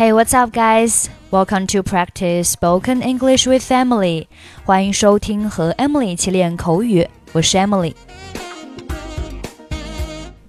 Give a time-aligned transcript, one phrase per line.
[0.00, 1.10] Hey, what's up, guys?
[1.30, 4.28] Welcome to practice spoken English with Emily.
[4.64, 7.94] 欢迎收听和 Emily 一起练口语，我是 Emily。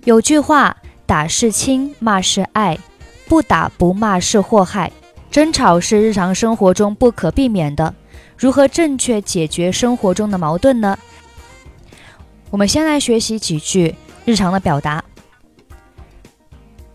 [0.06, 2.78] 有句话，打是亲，骂是爱，
[3.28, 4.90] 不打不骂是祸害。
[5.30, 7.94] 争吵是日常生活中不可避免的，
[8.38, 10.98] 如何正确解决生活中的矛盾呢？
[12.52, 13.94] 我们先来学习几句
[14.24, 15.04] 日常的表达。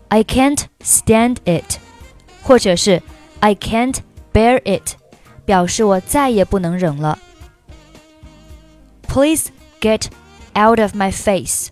[0.07, 1.77] I can't stand it，
[2.46, 3.02] 或者是
[3.40, 3.96] I can't
[4.32, 4.94] bear it，
[5.44, 7.18] 表示我再也不能忍了。
[9.08, 10.06] Please get
[10.54, 11.68] out of my face，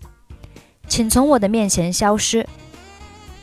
[0.87, 2.47] 请从我的面前消失。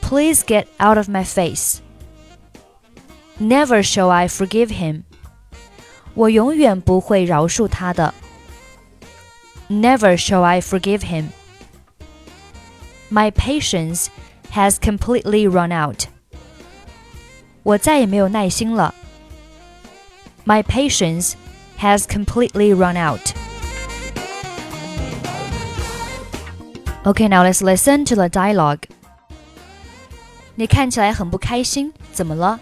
[0.00, 5.02] Please get out of my face。Never shall I forgive him，
[6.14, 8.14] 我永远不会饶恕他的。
[9.68, 11.28] Never shall I forgive him.
[13.10, 14.06] My patience
[14.52, 16.06] has completely run out.
[17.62, 18.94] 我再也没有耐心了。
[20.44, 21.34] My patience
[21.78, 23.32] has completely run out.
[27.04, 28.80] Okay, now let's listen to the dialogue.
[30.54, 32.60] 你看起来很不开心，怎么了？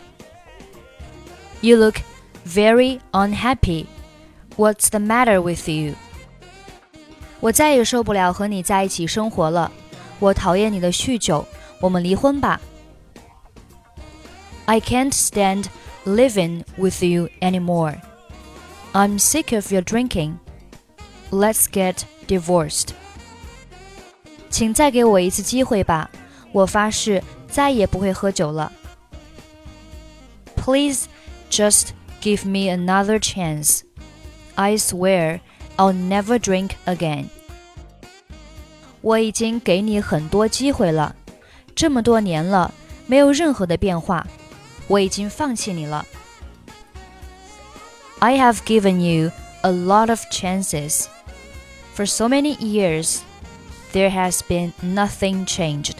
[1.60, 1.96] You look
[2.46, 3.86] very unhappy.
[4.56, 5.94] What's the matter with you?
[7.40, 9.70] 我再也受不了和你在一起生活了，
[10.18, 11.46] 我讨厌你的酗酒，
[11.80, 12.60] 我们离婚吧。
[14.70, 15.66] I can't stand
[16.04, 18.00] living with you anymore.
[18.92, 20.38] I'm sick of your drinking.
[21.30, 22.90] Let's get divorced.
[24.48, 26.10] 请再给我一次机会吧，
[26.52, 28.72] 我发誓再也不会喝酒了。
[30.56, 31.06] Please
[31.50, 31.88] just
[32.22, 33.82] give me another chance.
[34.54, 35.40] I swear
[35.76, 37.26] I'll never drink again.
[39.02, 41.14] 我已经给你很多机会了，
[41.74, 42.72] 这么多年了，
[43.06, 44.26] 没有任何的变化，
[44.90, 46.06] 我已经放弃你了。
[48.18, 49.30] I have given you
[49.62, 51.06] a lot of chances.
[51.94, 53.20] For so many years,
[53.92, 55.94] there has been nothing changed.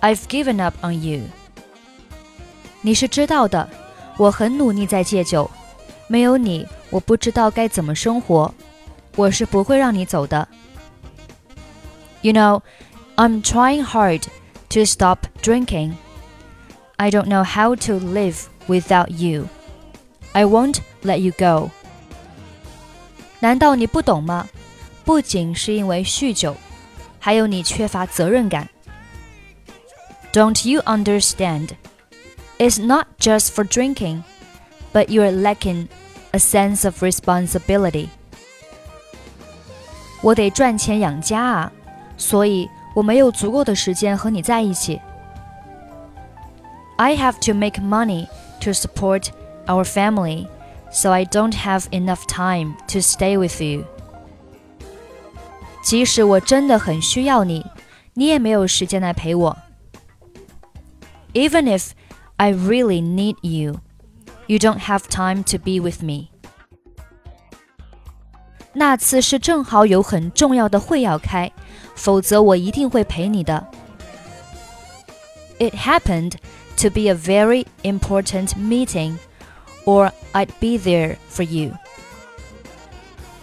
[0.00, 1.22] I've given up on you.
[2.82, 3.68] 你是知道的，
[4.16, 5.50] 我很努力在戒酒，
[6.06, 8.54] 没有你，我不知道该怎么生活。
[9.16, 10.46] 我是不会让你走的。
[12.20, 12.62] You know,
[13.16, 14.24] I'm trying hard
[14.70, 15.94] to stop drinking.
[17.00, 19.48] I don't know how to live without you.
[20.32, 21.70] I won't let you go.
[23.40, 24.48] 难道你不懂吗？
[25.04, 26.56] 不仅是因为酗酒，
[27.20, 28.68] 还有你缺乏责任感。
[30.32, 31.70] Don't you understand?
[32.58, 34.22] It's not just for drinking,
[34.92, 35.88] but you're lacking
[36.32, 38.08] a sense of responsibility.
[40.22, 41.72] 我得赚钱养家啊，
[42.16, 45.00] 所以我没有足够的时间和你在一起。
[47.00, 48.28] I have to make money
[48.60, 49.30] to support
[49.66, 50.48] our family,
[50.90, 53.84] so I don't have enough time to stay with you.
[55.82, 57.64] 即使我真的很需要你，
[58.14, 59.56] 你也没有时间来陪我。
[61.34, 61.90] Even if
[62.36, 63.80] I really need you,
[64.46, 66.28] you don't have time to be with me.
[68.72, 71.52] 那次是正好有很重要的会要开，
[71.94, 73.66] 否则我一定会陪你的。
[75.58, 76.34] It happened
[76.80, 79.18] to be a very important meeting,
[79.84, 81.72] or I'd be there for you.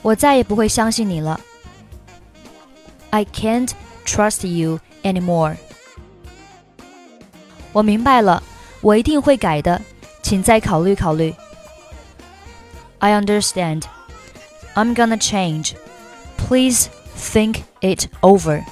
[0.01, 1.39] 我再也不会相信你了。
[3.09, 3.71] I can't
[4.05, 5.55] trust you anymore.
[7.71, 8.43] 我明白了，
[8.81, 9.81] 我一定会改的，
[10.21, 11.33] 请再考虑考虑。
[12.99, 13.83] I understand.
[14.75, 15.73] I'm gonna change.
[16.37, 18.63] Please think it over.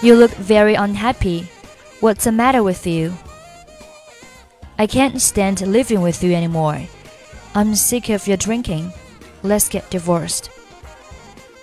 [0.00, 1.50] You look very unhappy.
[1.98, 3.14] What's the matter with you?
[4.78, 6.86] I can't stand living with you anymore.
[7.52, 8.92] I'm sick of your drinking.
[9.42, 10.50] Let's get divorced.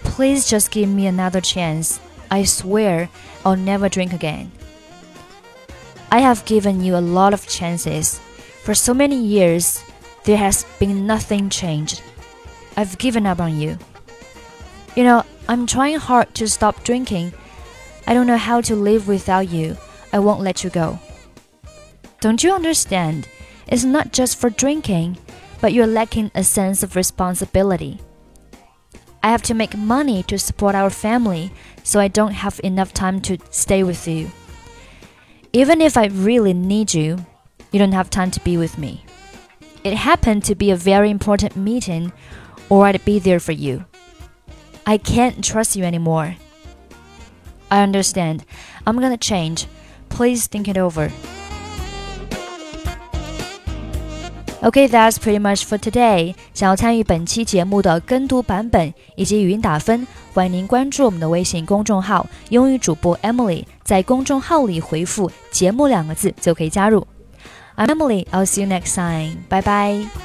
[0.04, 2.02] Please just give me another chance.
[2.30, 3.10] I swear
[3.46, 4.52] I'll never drink again.
[6.12, 8.20] I have given you a lot of chances.
[8.64, 9.82] For so many years,
[10.26, 12.02] there has been nothing changed.
[12.76, 13.78] I've given up on you.
[14.96, 17.32] You know, I'm trying hard to stop drinking.
[18.08, 19.78] I don't know how to live without you.
[20.14, 21.00] I won't let you go.
[22.22, 23.28] Don't you understand?
[23.68, 25.18] It's not just for drinking,
[25.62, 28.00] but you're lacking a sense of responsibility.
[29.24, 31.52] I have to make money to support our family,
[31.84, 34.30] so I don't have enough time to stay with you.
[35.52, 37.26] Even if I really need you,
[37.72, 39.04] you don't have time to be with me.
[39.84, 42.14] It happened to be a very important meeting,
[42.70, 43.86] or I'd be there for you.
[44.86, 46.36] I can't trust you anymore.
[47.75, 48.41] I understand.
[48.85, 49.65] I'm gonna change.
[50.09, 51.11] Please think it over.
[54.63, 56.35] Okay, that's pretty much for today.
[56.53, 63.65] 想要参与本期节目的跟读版本以及语音打分，欢迎您关注我们的微信公众号“英语主播 Emily”。
[63.83, 67.07] 在公众号里回复“节目”两个字就可以加入。
[67.77, 68.27] I'm Emily.
[68.27, 69.45] I'll see you next time.
[69.49, 70.24] Bye bye.